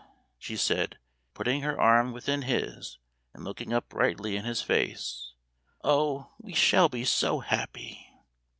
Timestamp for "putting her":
1.35-1.79